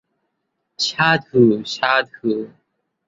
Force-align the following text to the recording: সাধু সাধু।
সাধু 0.79 1.41
সাধু। 1.73 2.31